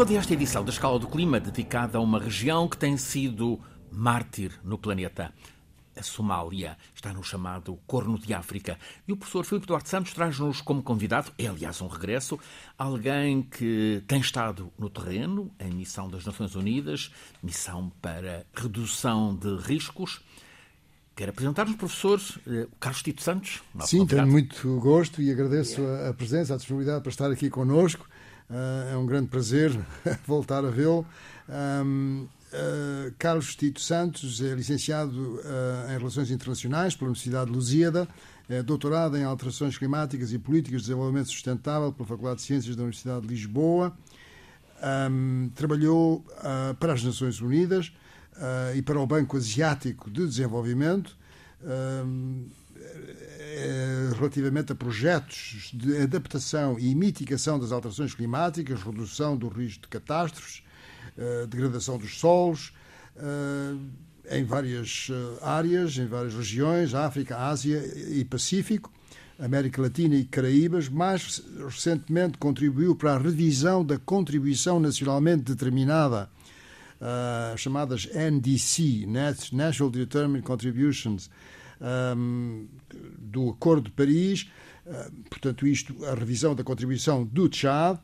[0.00, 3.60] Toda esta edição da Escala do Clima dedicada a uma região que tem sido
[3.92, 5.30] mártir no planeta.
[5.94, 8.78] A Somália está no chamado Corno de África.
[9.06, 12.40] E o professor Filipe Duarte Santos traz-nos como convidado, é aliás um regresso,
[12.78, 19.54] alguém que tem estado no terreno, em missão das Nações Unidas, missão para redução de
[19.58, 20.22] riscos.
[21.14, 23.60] Quer apresentar-nos, professor, eh, Carlos Tito Santos?
[23.80, 24.06] Sim, convidado.
[24.06, 28.08] tenho muito gosto e agradeço a presença, a disponibilidade para estar aqui conosco.
[28.50, 29.70] Uh, é um grande prazer
[30.26, 31.06] voltar a vê-lo.
[31.48, 38.08] Um, uh, Carlos Tito Santos é licenciado uh, em Relações Internacionais pela Universidade de Lusíada,
[38.48, 42.82] é doutorado em Alterações Climáticas e Políticas de Desenvolvimento Sustentável pela Faculdade de Ciências da
[42.82, 43.96] Universidade de Lisboa.
[45.08, 46.24] Um, trabalhou
[46.80, 47.92] para as Nações Unidas
[48.74, 51.16] e para o Banco Asiático de Desenvolvimento.
[51.62, 52.48] Um,
[54.16, 60.62] relativamente a projetos de adaptação e mitigação das alterações climáticas, redução do risco de catástrofes,
[61.16, 62.72] eh, degradação dos solos,
[63.16, 65.08] eh, em várias
[65.42, 68.92] áreas, em várias regiões, África, Ásia e Pacífico,
[69.38, 76.30] América Latina e Caraíbas, mais recentemente contribuiu para a revisão da contribuição nacionalmente determinada,
[77.56, 79.06] chamadas NDC,
[79.52, 81.30] National Determined Contributions,
[81.80, 82.68] um,
[83.18, 84.50] do Acordo de Paris,
[85.28, 87.96] portanto, isto, a revisão da contribuição do Tchad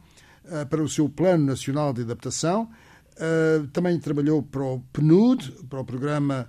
[0.45, 2.71] uh, para o seu Plano Nacional de Adaptação.
[3.13, 6.49] Uh, também trabalhou para o PNUD, para o Programa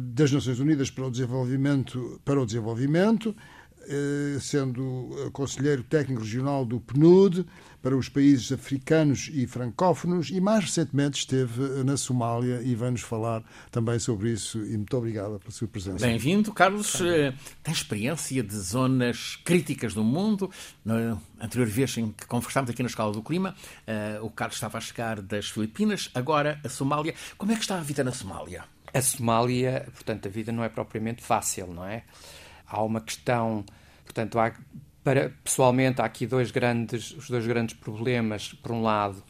[0.00, 3.36] das Nações Unidas para o Desenvolvimento, para o Desenvolvimento
[4.40, 7.44] sendo conselheiro técnico regional do PNUD,
[7.82, 13.42] para os países africanos e francófonos e mais recentemente esteve na Somália e vai-nos falar
[13.70, 16.04] também sobre isso e muito obrigado pela sua presença.
[16.04, 17.00] Bem-vindo, Carlos.
[17.00, 17.32] Eh,
[17.62, 20.50] tem experiência de zonas críticas do mundo.
[20.84, 23.54] Na anterior vez em que conversámos aqui na Escala do Clima,
[23.86, 27.14] eh, o Carlos estava a chegar das Filipinas, agora a Somália.
[27.36, 28.64] Como é que está a vida na Somália?
[28.92, 32.04] A Somália, portanto, a vida não é propriamente fácil, não é?
[32.66, 33.64] Há uma questão,
[34.04, 34.52] portanto, há
[35.04, 38.52] para, pessoalmente, há aqui dois grandes, os dois grandes problemas.
[38.52, 39.22] Por um lado,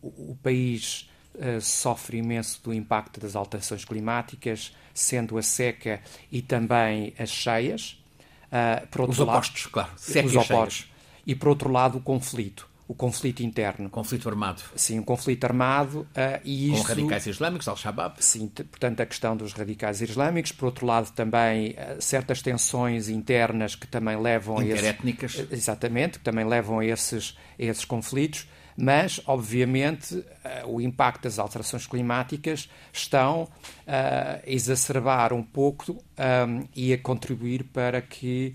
[0.00, 6.42] o, o país uh, sofre imenso do impacto das alterações climáticas, sendo a seca e
[6.42, 8.02] também as cheias.
[8.46, 9.90] Uh, por outro os lado, opostos, claro.
[9.96, 10.90] Seca os opostos.
[11.26, 13.90] E, por outro lado, o conflito o conflito interno.
[13.90, 14.62] Conflito armado.
[14.74, 16.00] Sim, um conflito armado.
[16.00, 18.14] Uh, e Com radicais islâmicos, Al-Shabaab.
[18.18, 20.52] Sim, portanto, a questão dos radicais islâmicos.
[20.52, 25.38] Por outro lado, também uh, certas tensões internas que também levam Interétnicas.
[25.38, 25.52] a esses...
[25.52, 28.48] Exatamente, que também levam a esses, a esses conflitos.
[28.74, 30.24] Mas, obviamente, uh,
[30.66, 33.50] o impacto das alterações climáticas estão
[33.86, 38.54] a exacerbar um pouco um, e a contribuir para que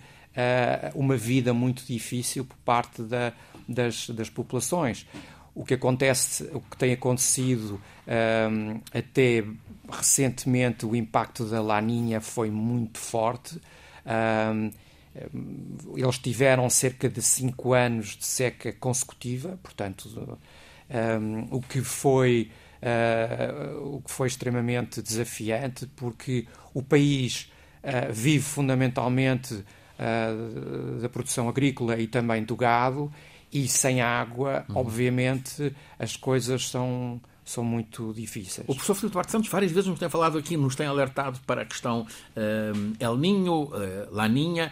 [0.96, 3.32] uma vida muito difícil por parte da
[3.74, 5.08] das, das populações.
[5.56, 9.44] O que acontece, o que tem acontecido um, até
[9.90, 13.60] recentemente, o impacto da Laninha foi muito forte.
[14.06, 14.72] Um,
[15.96, 20.40] eles tiveram cerca de cinco anos de seca consecutiva, portanto,
[20.90, 22.50] um, o que foi
[22.84, 27.52] uh, o que foi extremamente desafiante, porque o país
[27.84, 33.12] uh, vive fundamentalmente uh, da produção agrícola e também do gado
[33.54, 34.78] e sem água, uhum.
[34.78, 38.66] obviamente, as coisas são são muito difíceis.
[38.70, 41.64] O professor Filipe Duarte Santos várias vezes nos tem falado aqui, nos tem alertado para
[41.64, 43.72] a questão uh, El Ninho, uh,
[44.12, 44.72] Laninha.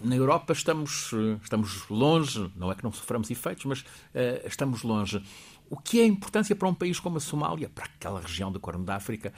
[0.00, 4.84] Na Europa estamos, uh, estamos longe, não é que não soframos efeitos, mas uh, estamos
[4.84, 5.20] longe.
[5.68, 8.60] O que é a importância para um país como a Somália, para aquela região do
[8.60, 9.32] Corno da África,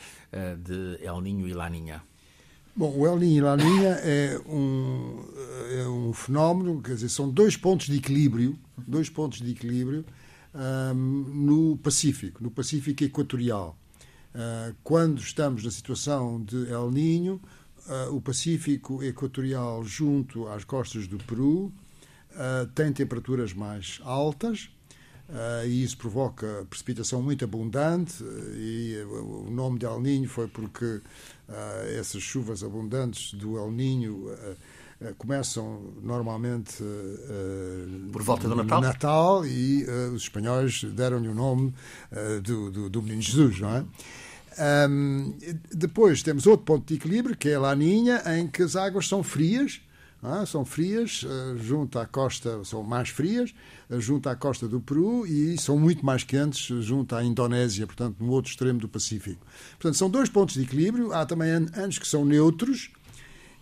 [0.59, 2.03] de El Ninho e Laninha?
[2.77, 5.25] Bom, o El Niño e La Niña é um,
[5.79, 10.05] é um fenómeno, quer dizer, são dois pontos de equilíbrio, dois pontos de equilíbrio
[10.53, 13.79] um, no Pacífico, no Pacífico Equatorial.
[14.35, 17.41] Uh, quando estamos na situação de El Niño,
[17.87, 21.67] uh, o Pacífico Equatorial junto às costas do Peru
[22.33, 24.69] uh, tem temperaturas mais altas,
[25.27, 28.23] Uh, e isso provoca precipitação muito abundante
[28.57, 31.03] e o nome de El Niño foi porque uh,
[31.99, 36.77] essas chuvas abundantes do El Niño uh, começam normalmente
[38.13, 39.85] por volta do Natal, Natal e
[40.15, 41.75] os espanhóis deram-lhe o nome
[42.43, 43.85] do, do, do, Menino Jesus, não é?
[44.89, 45.35] Um,
[45.75, 49.23] depois temos outro ponto de equilíbrio que é a Laninha, em que as águas são
[49.23, 49.83] frias
[50.27, 53.55] ah, são frias, uh, junto à costa, são mais frias,
[53.91, 58.17] uh, junto à costa do Peru e são muito mais quentes junto à Indonésia, portanto,
[58.25, 59.45] no outro extremo do Pacífico.
[59.73, 61.13] Portanto, são dois pontos de equilíbrio.
[61.13, 62.91] Há também anos que são neutros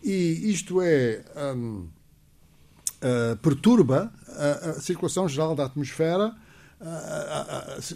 [0.03, 1.25] e isto é.
[1.55, 6.37] Uh, perturba a, a, circulação geral da atmosfera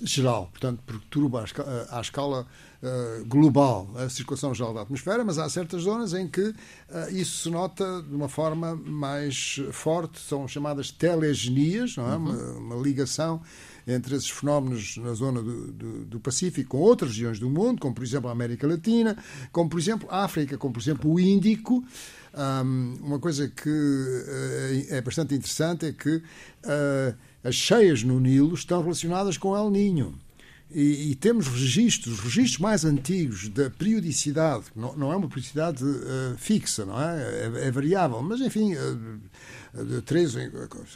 [0.04, 1.44] geral, portanto, perturba
[1.90, 2.46] à, escala
[3.26, 6.54] global a circulação geral da atmosfera, mas há certas zonas em que
[7.10, 12.16] isso se nota de uma forma mais forte, são chamadas telegenias, não é?
[12.16, 12.24] Uhum.
[12.26, 13.42] Uma, uma ligação
[13.86, 17.94] entre esses fenómenos na zona do, do, do, Pacífico com outras regiões do mundo, como
[17.94, 19.16] por exemplo a América Latina,
[19.52, 21.84] como por exemplo a África, como por exemplo o Índico.
[22.34, 27.16] Um, uma coisa que é bastante interessante é que uh,
[27.46, 30.18] as cheias no Nilo estão relacionadas com El Ninho.
[30.68, 35.84] E, e, temos registros, os registros mais antigos da periodicidade, não, não é uma periodicidade
[35.84, 37.22] uh, fixa, não é?
[37.22, 37.68] é?
[37.68, 37.70] é?
[37.70, 40.34] variável, mas enfim, uh, de 3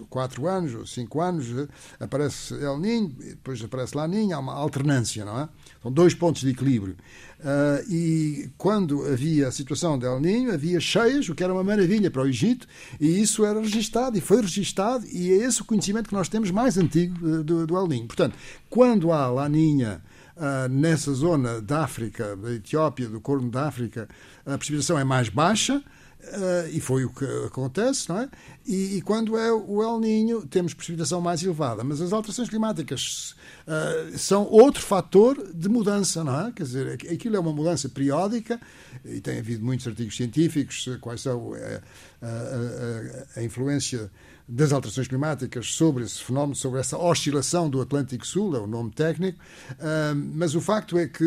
[0.09, 1.69] 4 anos ou 5 anos uh,
[2.01, 5.49] aparece El Ninho, depois aparece La Ninha, há uma alternância, não é?
[5.83, 6.97] São dois pontos de equilíbrio.
[7.39, 11.65] Uh, e quando havia a situação de El Ninho, havia cheias, o que era uma
[11.65, 12.67] maravilha para o Egito,
[13.01, 16.51] e isso era registado e foi registado, e é esse o conhecimento que nós temos
[16.51, 18.07] mais antigo uh, do, do, El Ninho.
[18.07, 18.37] Portanto,
[18.69, 20.03] quando há Laninha
[20.37, 24.07] uh, nessa zona da África, da Etiópia, do Corno da África,
[24.45, 25.83] a precipitação é mais baixa,
[26.21, 28.29] Uh, e foi o que acontece, não é?
[28.67, 31.83] E, e, quando é o El Ninho, temos precipitação mais elevada.
[31.83, 33.35] Mas as alterações climáticas
[33.67, 36.53] uh, são outro fator de mudança, não é?
[36.53, 38.61] Quer dizer, aquilo é uma mudança periódica
[39.05, 41.81] e tem havido muitos artigos científicos quais são eh,
[42.21, 44.11] a, a, a, a influência
[44.47, 48.91] das alterações climáticas sobre esse fenómeno, sobre essa oscilação do Atlântico Sul, é o nome
[48.91, 49.39] técnico,
[49.73, 51.25] uh, mas o facto é que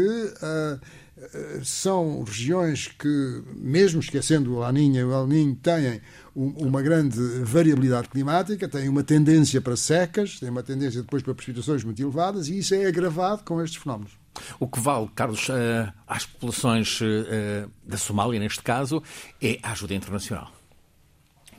[1.63, 6.01] são regiões que, mesmo esquecendo o Laninha e o El Ninho, têm
[6.35, 11.83] uma grande variabilidade climática, têm uma tendência para secas, têm uma tendência depois para precipitações
[11.83, 14.17] muito elevadas e isso é agravado com estes fenómenos.
[14.59, 19.03] O que vale, Carlos, eh, às populações eh, da Somália, neste caso,
[19.41, 20.51] é a ajuda internacional.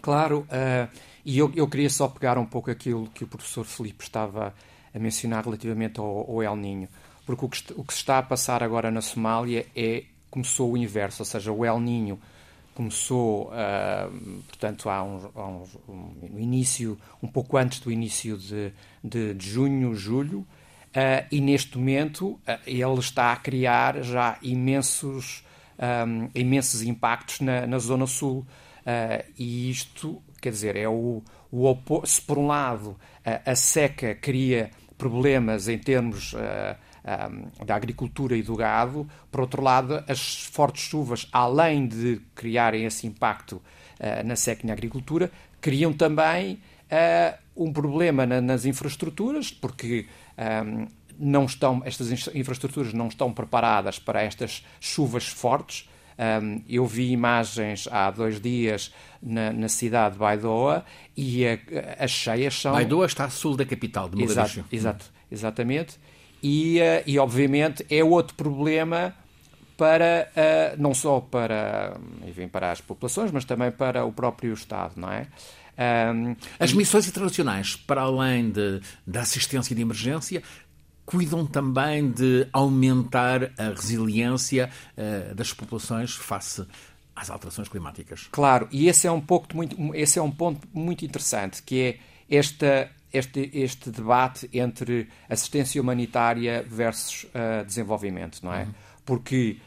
[0.02, 0.88] Claro, eh,
[1.24, 4.52] e eu, eu queria só pegar um pouco aquilo que o professor Felipe estava
[4.92, 6.88] a mencionar relativamente ao, ao El Ninho
[7.26, 10.76] porque o que, o que se está a passar agora na Somália é começou o
[10.76, 12.18] inverso, ou seja, o El Ninho
[12.74, 18.72] começou, uh, portanto, há um, há um, um, início, um pouco antes do início de,
[19.02, 25.44] de, de junho, julho, uh, e neste momento uh, ele está a criar já imensos,
[25.78, 28.44] um, imensos impactos na, na Zona Sul.
[29.38, 32.96] e isto, quer dizer, é o, o se por um lado
[33.46, 36.34] a seca cria problemas em termos
[37.64, 39.06] da agricultura e do gado.
[39.30, 44.66] Por outro lado, as fortes chuvas, além de criarem esse impacto uh, na seca e
[44.66, 45.30] na agricultura,
[45.60, 50.06] criam também uh, um problema na, nas infraestruturas, porque
[50.66, 50.86] um,
[51.18, 55.88] não estão, estas infraestruturas não estão preparadas para estas chuvas fortes.
[56.16, 60.84] Um, eu vi imagens há dois dias na, na cidade de Baidoa
[61.16, 61.58] e a,
[61.98, 62.72] as cheias são.
[62.72, 64.60] Baidoa está a sul da capital de Mogadishu.
[64.60, 65.98] Exato, exato, exatamente
[66.44, 69.14] e, eh, e obviamente é outro problema
[69.78, 71.96] para uh, não só para,
[72.28, 75.26] enfim, para as populações, mas também para o próprio Estado, não é?
[76.14, 80.42] Um, as missões internacionais, para além de, da assistência de emergência,
[81.04, 86.64] cuidam também de aumentar a resiliência uh, das populações face
[87.16, 88.28] às alterações climáticas.
[88.30, 92.36] Claro, e esse é um ponto muito, esse é um ponto muito interessante, que é
[92.36, 98.64] esta este, este debate entre assistência humanitária versus uh, desenvolvimento, não é?
[98.64, 98.74] Uhum.
[99.06, 99.58] Porque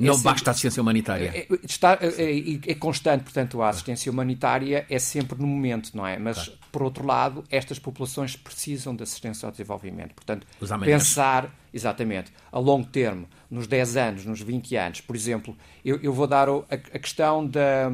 [0.00, 1.30] não esse, basta a assistência humanitária.
[1.32, 6.18] É, está, é, é, constante, portanto, a assistência humanitária é sempre no momento, não é?
[6.18, 6.52] Mas, claro.
[6.72, 10.14] por outro lado, estas populações precisam de assistência ao desenvolvimento.
[10.14, 10.46] Portanto,
[10.84, 15.00] pensar, exatamente, a longo termo, nos 10 anos, nos 20 anos.
[15.00, 17.88] Por exemplo, eu, eu vou dar a, a questão da.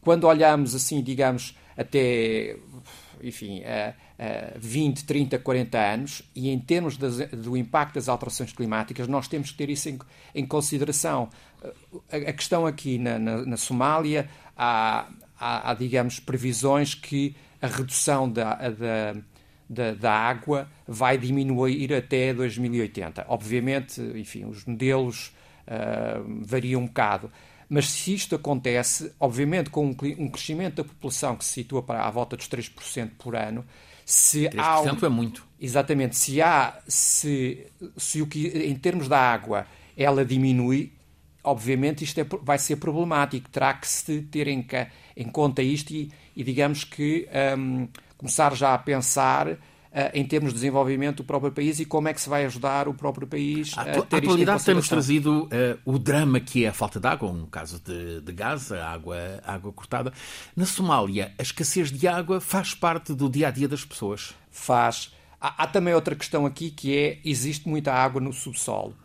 [0.00, 2.56] Quando olhamos assim, digamos, até
[3.24, 8.52] enfim, a, a 20, 30, 40 anos, e em termos das, do impacto das alterações
[8.52, 9.98] climáticas, nós temos que ter isso em,
[10.34, 11.28] em consideração.
[12.12, 17.66] A, a, questão aqui na, na, na Somália, há, há, há, digamos, previsões que a
[17.66, 19.16] redução da, da
[19.68, 23.24] da, da, água vai diminuir até 2080.
[23.28, 25.34] Obviamente, enfim, os modelos
[25.66, 27.30] uh, variam um bocado.
[27.68, 32.10] Mas se isto acontece, obviamente com um crescimento da população que se situa para à
[32.10, 33.64] volta dos 3% por ano,
[34.04, 35.46] se 3% há um, é muito.
[35.60, 37.66] Exatamente, se há se,
[37.96, 39.66] se o que em termos da água
[39.96, 40.92] ela diminui,
[41.42, 44.66] obviamente isto é, vai ser problemático, terá que se ter em,
[45.16, 49.58] em conta isto e, e digamos que um, começar já a pensar
[50.12, 52.94] em termos de desenvolvimento do próprio país e como é que se vai ajudar o
[52.94, 55.48] próprio país a, ter a atualidade temos trazido uh,
[55.84, 59.16] o drama que é a falta de água, um caso de, de gás, a água,
[59.44, 60.12] a água cortada.
[60.56, 64.34] Na Somália, a escassez de água faz parte do dia a dia das pessoas.
[64.50, 65.12] Faz.
[65.40, 68.96] há, há, também outra questão aqui que é: existe muita água no subsolo.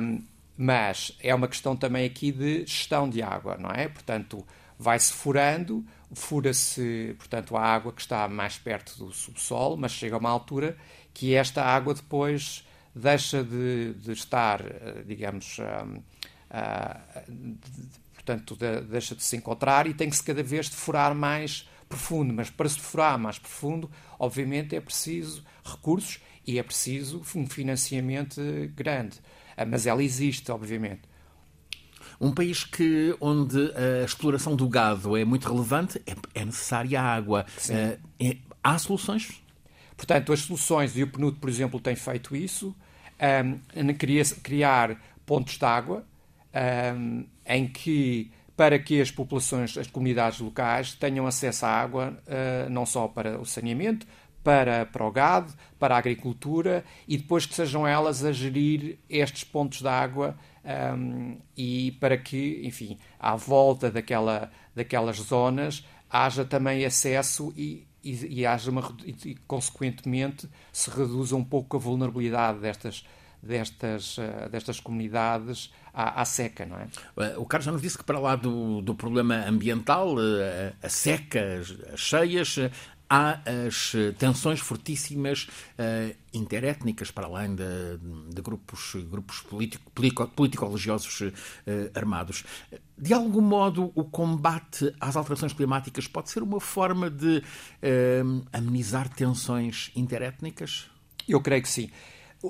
[0.00, 0.22] Um,
[0.56, 3.88] mas é uma questão também aqui de gestão de água, não é?
[3.88, 4.44] Portanto,
[4.78, 5.84] vai-se furando,
[6.14, 10.76] fura-se, portanto, a água que está mais perto do subsolo, mas chega a uma altura
[11.12, 16.02] que esta água depois deixa de, de estar, eh, digamos, uh,
[18.14, 22.32] portanto, de, deixa de se encontrar e tem que se cada vez furar mais profundo.
[22.32, 28.40] Mas para se furar mais profundo, obviamente é preciso recursos e é preciso um financiamento
[28.74, 29.18] grande.
[29.56, 31.02] Uh, mas ela existe, obviamente.
[32.20, 37.44] Um país que, onde a exploração do gado é muito relevante, é, é necessária água.
[37.68, 39.42] Uh, é, há soluções?
[39.96, 42.74] Portanto, as soluções, e o PNUD, por exemplo, tem feito isso,
[43.18, 43.94] um,
[44.42, 46.04] criar pontos de água
[46.94, 52.70] um, em que para que as populações, as comunidades locais tenham acesso à água, uh,
[52.70, 54.06] não só para o saneamento,
[54.46, 59.42] para, para o gado, para a agricultura e depois que sejam elas a gerir estes
[59.42, 60.38] pontos de água
[60.96, 68.40] um, e para que, enfim, à volta daquela, daquelas zonas haja também acesso e, e,
[68.40, 73.04] e haja uma, e, consequentemente se reduza um pouco a vulnerabilidade destas,
[73.42, 76.86] destas, uh, destas comunidades à, à, seca, não é?
[77.16, 80.88] Eh, o Carlos já nos disse que para lá do, do problema ambiental, uh, a
[80.88, 81.40] seca,
[81.92, 82.58] as cheias,
[83.08, 85.44] há as tensões fortíssimas
[85.78, 87.64] uh, interétnicas para além de,
[88.34, 89.40] de grupos, grupos
[90.34, 91.32] político-religiosos uh,
[91.94, 92.44] armados.
[92.98, 99.08] De algum modo, o combate às alterações climáticas pode ser uma forma de uh, amenizar
[99.08, 100.90] tensões interétnicas?
[101.28, 101.90] Eu creio que sim.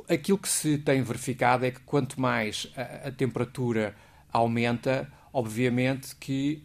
[0.09, 3.95] Aquilo que se tem verificado é que quanto mais a, a temperatura
[4.33, 6.63] aumenta, obviamente que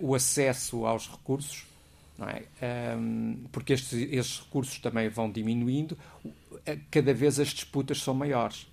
[0.00, 1.71] o acesso aos recursos
[2.28, 2.44] é?
[3.50, 5.96] Porque estes, recursos também vão diminuindo,
[6.90, 8.66] cada vez as disputas são maiores.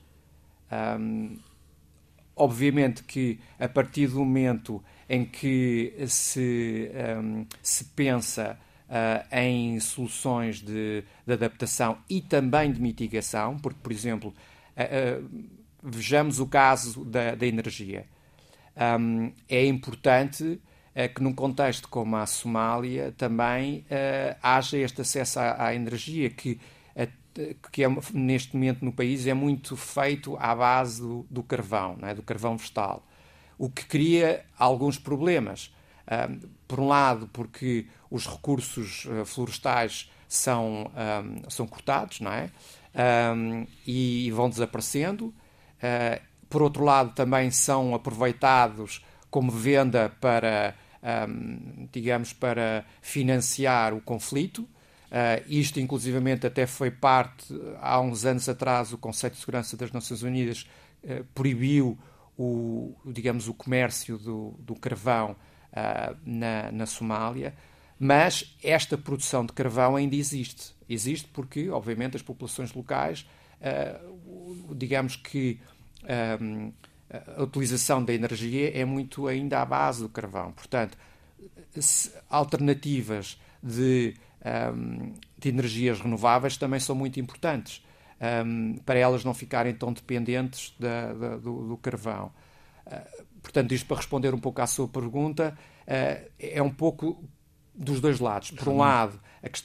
[2.36, 6.92] Obviamente que a partir do momento em que se,
[7.62, 8.58] se pensa
[8.90, 14.34] uh, em soluções de, de, adaptação e também de mitigação, porque, por exemplo,
[14.76, 15.50] uh, uh,
[15.84, 18.06] vejamos o caso da, da energia.
[19.50, 20.62] É importante
[21.08, 26.60] que num contexto como a Somália também uh, haja este acesso à, à energia que,
[26.96, 31.98] uh, que é, neste momento no país é muito feito à base do, do carvão,
[32.02, 32.14] é?
[32.14, 33.06] do carvão vegetal,
[33.58, 35.74] o que cria alguns problemas.
[36.06, 42.52] Uh, por um lado, porque os recursos florestais são, um, são cortados não é?
[43.36, 45.34] Um, e vão desaparecendo.
[46.48, 54.64] por outro lado, também são aproveitados como venda para, um, digamos, para financiar o conflito.
[54.64, 57.48] Uh, isto, inclusivamente, até foi parte,
[57.82, 60.68] há uns anos atrás, o Conselho de Segurança das Nações Unidas
[61.04, 61.98] uh, proibiu
[62.38, 67.56] o, digamos, o comércio do, do carvão uh, na, na Somália,
[67.98, 70.74] mas esta produção de carvão ainda existe.
[70.88, 73.28] Existe porque, obviamente, as populações locais,
[74.74, 75.60] digamos que
[77.38, 80.52] a utilização da energia é muito ainda à base do carvão.
[80.52, 80.98] Portanto,
[82.30, 84.16] alternativas de,
[84.74, 87.84] um, de energias renováveis também são muito importantes
[88.46, 92.32] um, para elas não ficarem tão dependentes da, da, do, do, carvão.
[92.86, 97.24] Uh, portanto, isto para responder um pouco à sua pergunta, uh, é um pouco
[97.74, 98.52] dos dois lados.
[98.52, 99.20] Por um lado,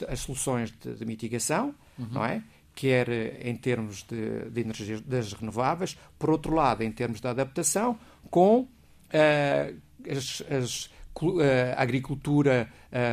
[0.09, 2.09] as soluções de, de mitigação, uhum.
[2.11, 2.43] não é?
[2.75, 3.09] Quer
[3.47, 7.99] em termos de, de energias das renováveis, por outro lado, em termos de adaptação,
[8.31, 10.85] com uh, as, as,
[11.23, 11.41] uh,
[11.77, 12.69] a agricultura,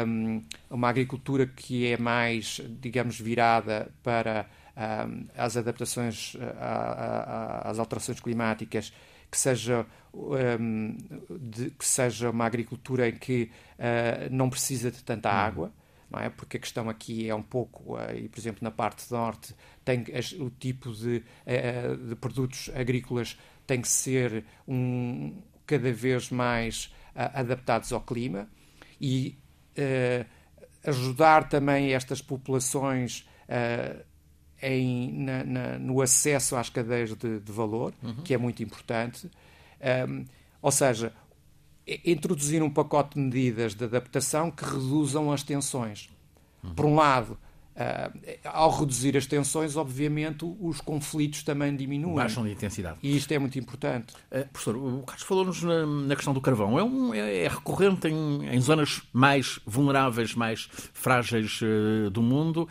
[0.08, 4.48] um, uma agricultura que é mais, digamos, virada para
[5.08, 6.36] um, as adaptações
[7.64, 8.92] às alterações climáticas,
[9.30, 10.98] que seja, um,
[11.40, 15.36] de, que seja uma agricultura em que uh, não precisa de tanta uhum.
[15.36, 15.81] água
[16.12, 16.30] não é?
[16.30, 20.06] Porque a questão aqui é um pouco, uh, e por exemplo na parte norte, tem
[20.14, 26.94] as, o tipo de, uh, de, produtos agrícolas tem que ser um, cada vez mais
[27.16, 28.50] uh, adaptados ao clima
[29.00, 29.38] e
[30.86, 33.28] ajudar também estas populações
[34.62, 38.16] em, na, na, no acesso às cadeias de, de valor, uhum.
[38.18, 39.32] que é muito importante.
[40.08, 40.26] Um,
[40.62, 41.14] ou seja,
[42.06, 46.10] introduzir um pacote de medidas de adaptação que reduzam as tensões.
[46.64, 46.74] Uhum.
[46.74, 47.38] Por um lado,
[47.72, 52.16] Uh, ao reduzir as tensões, obviamente, os conflitos também diminuem.
[52.16, 52.98] Baixam de intensidade.
[53.02, 54.14] E isto é muito importante.
[54.30, 56.78] Uh, professor, o Carlos falou-nos na, na, questão do carvão.
[56.78, 62.68] É, um, é, é recorrente em, em, zonas mais vulneráveis, mais frágeis uh, do mundo.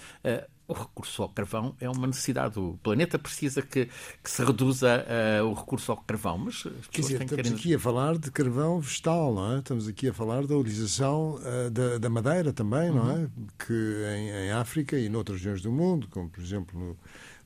[0.70, 2.58] O recurso ao carvão é uma necessidade.
[2.58, 3.88] O planeta precisa que,
[4.22, 7.52] que se reduza uh, o recurso ao carvão, mas as Quer dizer, estamos querem...
[7.54, 9.58] aqui a falar de carvão vegetal, não é?
[9.58, 12.96] Estamos aqui a falar da utilização uh, da, da, madeira também, uhum.
[12.96, 13.14] não é?
[13.16, 13.30] Uhum.
[13.58, 13.72] Que
[14.16, 16.96] em, em, África e noutras regiões do mundo, como por exemplo no,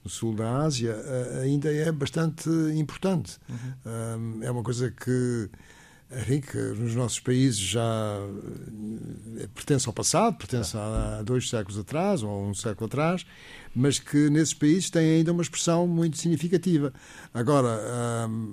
[0.05, 3.39] no sul da Ásia, uh, ainda é bastante importante.
[3.49, 4.43] Uhum.
[4.43, 5.49] é uma coisa que
[6.41, 8.19] que nos nossos países já
[9.39, 13.25] eh, pertence ao passado, pertence a dois séculos atrás ou um século atrás,
[13.75, 16.93] mas que nesses países tem ainda uma expressão muito significativa.
[17.33, 17.81] Agora,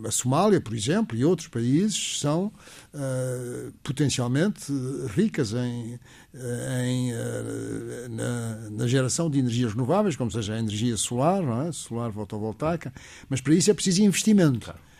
[0.07, 2.51] a Somália, por exemplo, e outros países são
[2.93, 4.71] uh, potencialmente
[5.15, 5.99] ricas em,
[6.33, 11.71] eh, em uh, na, na, geração de energias renováveis, como seja a energia solar, é?
[11.71, 12.91] solar fotovoltaica,
[13.29, 14.65] mas para isso é preciso investimento.
[14.65, 14.90] Claro.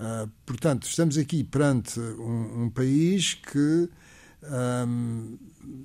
[0.00, 3.86] Uh, portanto, estamos aqui perante um, um país que
[4.42, 5.36] um,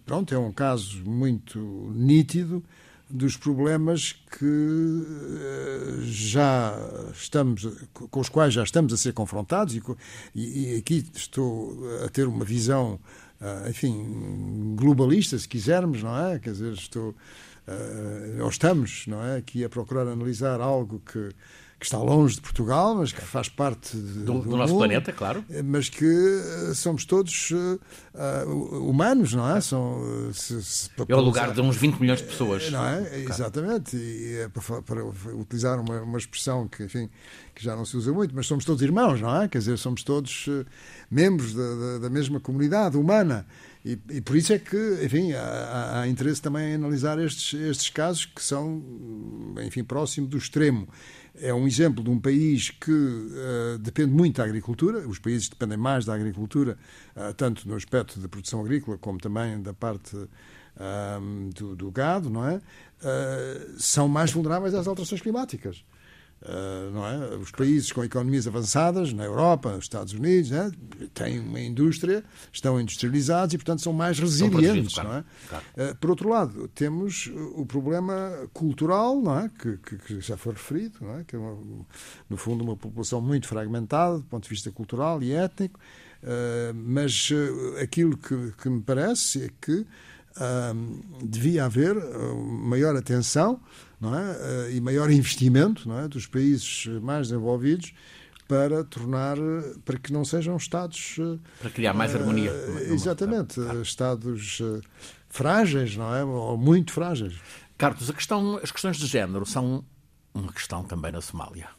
[0.06, 1.60] pronto, é um caso muito
[1.94, 2.64] nítido
[3.10, 6.74] dos problemas que uh, já
[7.14, 9.84] estamos com os quais já estamos a ser confrontados e,
[10.34, 12.98] e, aqui estou a ter uma visão
[13.42, 16.40] uh, enfim globalista se quisermos não é?
[16.40, 17.14] Quer dizer estou
[18.42, 19.38] ou estamos não é?
[19.38, 21.32] Aqui a procurar analisar algo que
[21.86, 24.80] que está longe de Portugal, mas que faz parte de, do, do, do, nosso mundo,
[24.80, 25.46] planeta, claro.
[25.64, 27.80] Mas que eh, somos todos uh,
[28.90, 29.62] humanos, não é?
[29.62, 30.02] São,
[30.34, 32.72] se, se, é o lugar de uns 20 milhões de pessoas.
[32.72, 33.02] Não é?
[33.02, 33.30] Claro.
[33.30, 33.96] Exatamente.
[33.96, 37.08] E é para, para utilizar uma, uma, expressão que, enfim,
[37.54, 39.48] que já não se usa muito, mas somos todos irmãos, não é?
[39.48, 40.50] Quer dizer, somos todos
[41.12, 43.46] membros da, da, da mesma comunidade humana.
[43.86, 47.90] E, e, por isso é que, enfim, há, há, interesse também em analisar estes, estes
[47.92, 48.84] casos que são,
[49.64, 50.88] enfim, próximo do extremo
[51.42, 55.08] é um exemplo de um país que uh, depende muito da agricultura.
[55.08, 56.78] Os países dependem mais da agricultura,
[57.16, 60.30] uh, tanto no aspecto da produção agrícola como também da parte uh,
[61.54, 62.62] do, do, gado, não é?
[63.78, 65.84] são mais vulneráveis às alterações climáticas.
[66.46, 67.36] Uh, não é?
[67.38, 70.70] Os países com economias avançadas, na Europa, nos Estados Unidos, é?
[71.12, 74.94] têm uma indústria, estão industrializados e, portanto, são mais resilientes.
[74.94, 75.10] Claro.
[75.10, 75.24] Não é?
[75.50, 75.66] Claro.
[75.76, 79.50] Uh, por outro lado, temos o problema cultural, não é?
[79.50, 81.24] que, que, que já foi referido, não é?
[81.24, 81.58] que é, uma,
[82.30, 85.80] no fundo, uma população muito fragmentada do ponto de vista cultural e étnico,
[86.22, 87.32] uh, mas
[87.82, 89.86] aquilo que, que, me parece é que
[91.24, 91.96] devia haver
[92.36, 93.58] maior atenção
[94.00, 94.38] não é?
[94.40, 96.08] Eh, e maior investimento não é?
[96.08, 97.94] dos países mais desenvolvidos
[98.48, 99.38] para tornar
[99.84, 102.52] para que não sejam estados eh, para criar mais uh, harmonia
[102.90, 103.82] exatamente claro.
[103.82, 104.62] estados
[105.30, 107.36] frágeis não é ou muito frágeis
[107.78, 109.84] Carlos a questão as questões de género são
[110.34, 111.70] uma questão também na Somália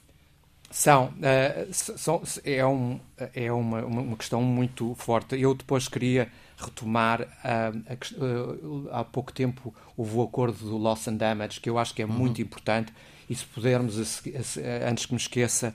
[0.71, 3.01] são, uh, são é, um,
[3.35, 7.23] é uma, uma questão muito forte eu depois queria retomar.
[7.23, 12.03] Uh, há pouco tempo houve o acordo do loss and damage, que eu acho que
[12.03, 12.13] é uhum.
[12.13, 12.93] muito importante,
[13.29, 13.97] e se pudermos,
[14.87, 15.75] antes que me esqueça,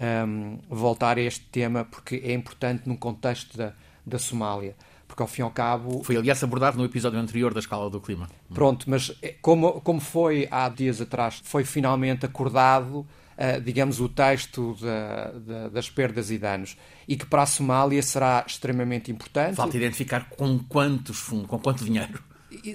[0.00, 3.72] um, voltar a este tema, porque é importante no contexto da,
[4.04, 4.74] da Somália.
[5.06, 6.02] Porque, ao fim e ao cabo.
[6.02, 8.28] Foi, aliás, abordado no episódio anterior da escala do clima.
[8.52, 13.06] Pronto, mas eh, como, como foi há dias atrás, foi finalmente acordado
[13.38, 18.02] uh, digamos, o texto da, da, das perdas e danos e que para a Somália
[18.02, 19.56] será extremamente importante.
[19.56, 22.22] Falta identificar com quantos fundos, com quanto dinheiro.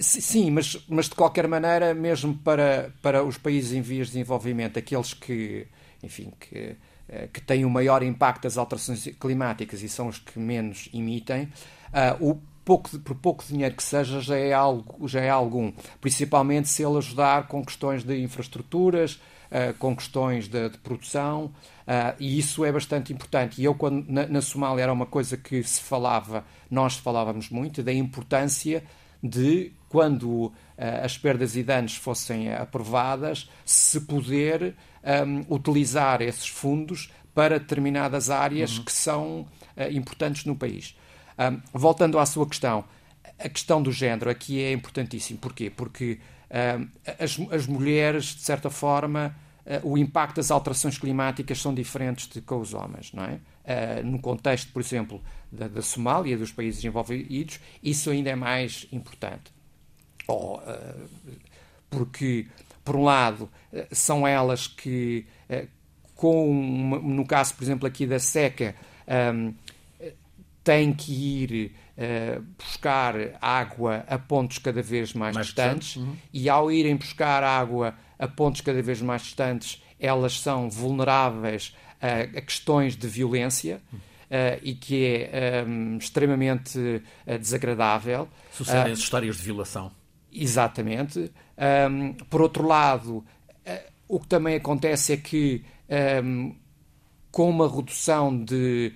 [0.00, 4.78] Sim, mas, mas de qualquer maneira, mesmo para, para os países em vias de desenvolvimento,
[4.78, 5.66] aqueles que,
[6.02, 6.76] enfim, que,
[7.08, 11.44] eh, que têm o maior impacto das alterações climáticas e são os que menos emitem,
[11.44, 15.72] uh, o pouco, por pouco dinheiro que seja, já é, algo, já é algum.
[16.00, 19.20] Principalmente se ele ajudar com questões de infraestruturas,
[19.50, 23.60] uh, com questões de, de produção, uh, e isso é bastante importante.
[23.60, 27.82] E eu, quando na, na, Somália, era uma coisa que se falava, nós falávamos muito,
[27.82, 28.84] da importância
[29.22, 30.52] de, quando uh,
[31.02, 34.74] as perdas e danos fossem aprovadas, se poder
[35.26, 38.84] um, utilizar esses fundos para determinadas áreas uhum.
[38.84, 39.46] que são
[39.90, 40.96] importantes no país.
[41.38, 42.84] Um, voltando à sua questão,
[43.38, 45.38] a questão do género aqui é importantíssimo.
[45.38, 45.70] Porquê?
[45.70, 46.18] Porque
[47.18, 49.34] as, as mulheres, de certa forma,
[49.64, 53.34] uh, o impacto das alterações climáticas são diferentes de com os homens, não é?
[53.34, 58.86] Uh, no contexto, por exemplo, da, da Somália, dos países envolvidos, isso ainda é mais
[58.90, 59.52] importante.
[60.26, 60.60] Oh,
[61.88, 62.46] porque,
[62.84, 63.48] por um lado,
[63.90, 65.26] são elas que,
[66.14, 68.76] com, no caso, por exemplo, aqui da seca,
[70.62, 76.16] têm que ir uh, buscar água a pontos cada vez mais, mais distantes uhum.
[76.32, 82.38] e ao irem buscar água a pontos cada vez mais distantes, elas são vulneráveis a,
[82.38, 83.80] a questões de violência.
[84.30, 88.28] Uh, e que é um, extremamente uh, desagradável.
[88.52, 89.90] Sucedem uh, histórias de violação.
[90.32, 91.32] Exatamente.
[91.90, 93.24] Um, por outro lado, uh,
[94.06, 95.64] o que também acontece é que
[96.22, 96.54] um,
[97.32, 98.92] com uma redução de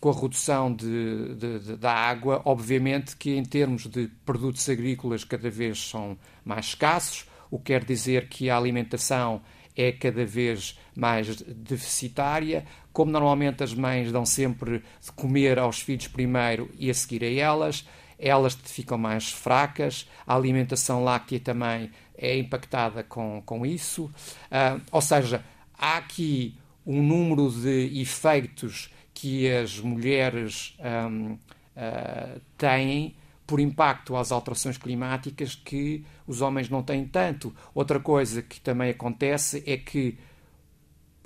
[0.00, 5.24] com a redução de, de, de, da água, obviamente que em termos de produtos agrícolas
[5.24, 9.42] cada vez são mais escassos, o que quer dizer que a alimentação
[9.76, 12.64] é cada vez mais deficitária.
[12.92, 17.30] Como normalmente as mães dão sempre de comer aos filhos primeiro e a seguir a
[17.30, 17.86] elas,
[18.18, 24.04] elas ficam mais fracas, a alimentação láctea também é impactada com, com isso.
[24.04, 25.42] Uh, ou seja,
[25.76, 26.54] há aqui
[26.86, 31.38] um número de efeitos que as mulheres um, uh,
[31.76, 33.14] ah, têm
[33.46, 37.54] por impacto às alterações climáticas que os homens não têm tanto.
[37.74, 40.16] Outra coisa que também acontece é que,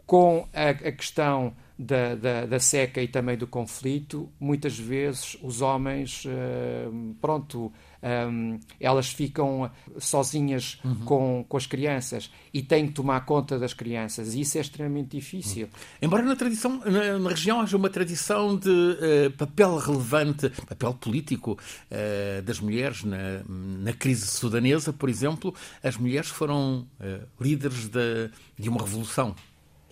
[0.05, 5.63] com a, a questão da, da, da, seca e também do conflito, muitas vezes os
[5.63, 7.73] homens, uh, pronto,
[8.05, 10.95] um, elas ficam sozinhas uhum.
[11.05, 14.35] com, com as crianças e têm que tomar conta das crianças.
[14.35, 15.67] E isso é extremamente difícil.
[15.67, 15.73] Uhum.
[16.03, 21.53] Embora na tradição, na, na, região haja uma tradição de uh, papel relevante, papel político
[21.53, 28.31] uh, das mulheres na, na crise sudanesa, por exemplo, as mulheres foram uh, líderes de,
[28.59, 29.35] de uma revolução.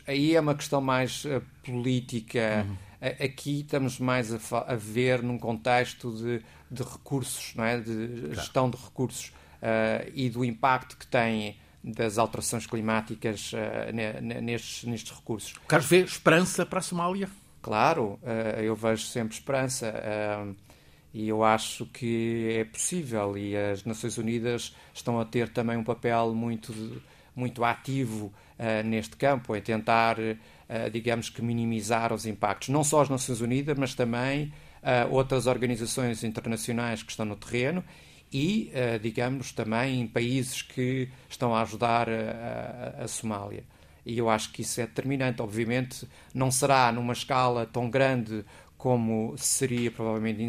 [0.07, 1.25] Aí é uma questão mais
[1.64, 2.66] política.
[2.68, 7.81] Uhum Aqui estamos mais a, a ver num contexto de, de, recursos, não é?
[7.81, 13.93] de gestão de recursos uh, e do impacto que tem das alterações climáticas uh,
[14.41, 15.55] nestes, nestes recursos.
[15.65, 17.29] O Carlos vê esperança para a Somália?
[17.61, 19.93] Claro, uh, eu vejo sempre esperança.
[21.12, 25.85] e eu acho que é possível e as Nações Unidas estão a ter também um
[25.85, 26.73] papel muito,
[27.35, 28.33] muito ativo
[28.85, 33.77] neste campo, é tentar eh, digamos que minimizar os impactos, não só as Nações Unidas,
[33.79, 34.53] mas também
[35.11, 37.85] outras organizações internacionais que estão no terreno
[38.33, 43.62] e, digamos, também países que estão a ajudar a, a, a Somália.
[44.05, 45.40] E eu acho que isso é determinante.
[45.40, 48.44] Obviamente, não será numa escala tão grande
[48.77, 50.42] como seria provavelmente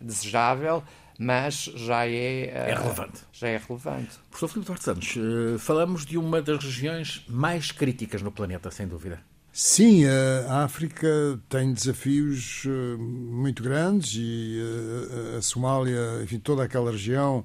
[0.00, 0.84] desejável,
[1.18, 3.20] mas já é, é relevante.
[3.32, 4.18] Já é relevante.
[4.30, 8.86] Professor Filipe Duarte Santos, eh, falamos de uma das regiões mais críticas no planeta, sem
[8.86, 9.20] dúvida.
[9.52, 10.04] Sim,
[10.48, 11.06] a África
[11.48, 17.44] tem desafios eh, muito grandes e eh, a Somália, enfim, toda aquela região,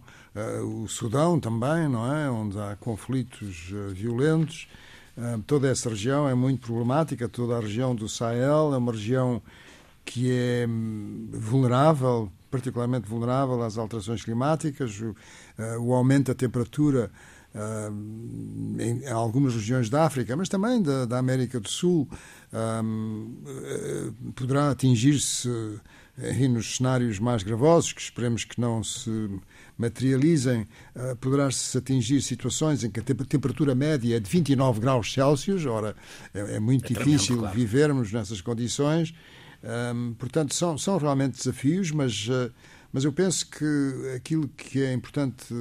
[0.64, 2.30] o Sudão também, não é?
[2.30, 4.70] Onde há conflitos violentos.
[5.46, 9.42] Toda essa região é muito problemática, toda a região do Sahel é uma região
[10.06, 15.16] que é hum, vulnerável particularmente vulnerável às alterações climáticas, o, uh,
[15.82, 17.12] o aumento da temperatura
[17.54, 22.08] uh, em, algumas regiões da África, mas também da, da América do Sul,
[22.54, 25.50] uh, poderá atingir-se
[26.50, 29.10] nos cenários mais gravosos, que esperemos que não se
[29.78, 30.68] materializem,
[31.22, 35.96] poderá-se atingir situações em que a temperatura média é de 29 graus Celsius, ora,
[36.34, 37.56] é, é muito é difícil claro.
[37.56, 39.14] vivermos nessas condições,
[39.64, 42.52] um, portanto, são, são realmente desafios, mas, uh,
[42.92, 45.54] mas eu penso que aquilo que é importante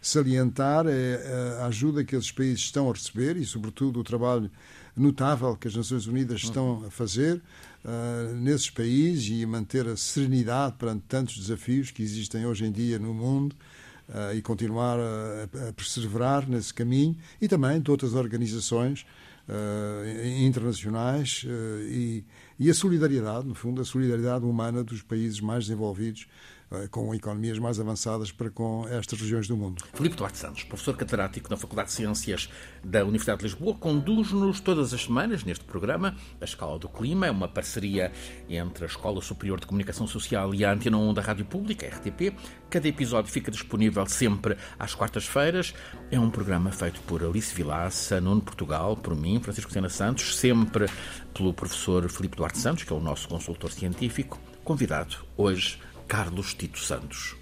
[0.00, 4.50] salientar é a ajuda que esses países estão a receber e, sobretudo, o trabalho
[4.96, 7.40] notável que as Nações Unidas estão a fazer
[7.84, 12.98] uh, nesses países e manter a serenidade perante tantos desafios que existem hoje em dia
[12.98, 13.54] no mundo.
[14.08, 19.06] Uh, e continuar a, a, perseverar nesse caminho e também de outras organizações
[19.48, 22.24] uh, internacionais uh, e,
[22.62, 26.28] e a solidariedade, no fundo, a solidariedade humana dos países mais desenvolvidos
[26.90, 29.82] com economias mais avançadas para com estas regiões do mundo.
[29.94, 32.48] Filipe Duarte Santos, professor catedrático na Faculdade de Ciências
[32.84, 37.26] da Universidade de Lisboa, conduz-nos todas as semanas neste programa A Escala do Clima.
[37.26, 38.12] É uma parceria
[38.48, 42.34] entre a Escola Superior de Comunicação Social e a Antena 1 da Rádio Pública, RTP.
[42.70, 45.74] Cada episódio fica disponível sempre às quartas-feiras.
[46.10, 50.86] É um programa feito por Alice Vilaça, Nuno Portugal, por mim, Francisco Sena Santos, sempre
[51.34, 56.78] pelo professor Filipe Duarte Santos, que é o nosso consultor científico, convidado hoje Carlos Tito
[56.78, 57.36] Santos.